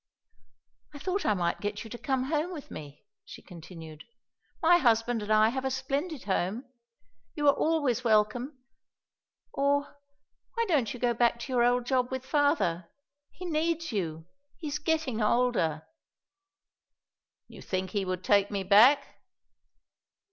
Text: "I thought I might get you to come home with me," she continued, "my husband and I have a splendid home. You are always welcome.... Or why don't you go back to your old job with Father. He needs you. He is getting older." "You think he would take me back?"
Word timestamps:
"I 0.95 0.97
thought 0.97 1.27
I 1.27 1.35
might 1.35 1.61
get 1.61 1.83
you 1.83 1.89
to 1.91 1.97
come 1.99 2.23
home 2.23 2.51
with 2.53 2.71
me," 2.71 3.05
she 3.23 3.43
continued, 3.43 4.03
"my 4.59 4.79
husband 4.79 5.21
and 5.21 5.31
I 5.31 5.49
have 5.49 5.63
a 5.63 5.69
splendid 5.69 6.23
home. 6.23 6.65
You 7.35 7.47
are 7.47 7.53
always 7.53 8.03
welcome.... 8.03 8.57
Or 9.53 9.99
why 10.55 10.65
don't 10.65 10.91
you 10.91 10.99
go 10.99 11.13
back 11.13 11.39
to 11.41 11.53
your 11.53 11.63
old 11.63 11.85
job 11.85 12.09
with 12.09 12.25
Father. 12.25 12.89
He 13.31 13.45
needs 13.45 13.91
you. 13.91 14.25
He 14.57 14.69
is 14.69 14.79
getting 14.79 15.21
older." 15.21 15.87
"You 17.47 17.61
think 17.61 17.91
he 17.91 18.03
would 18.03 18.23
take 18.23 18.49
me 18.49 18.63
back?" 18.63 19.05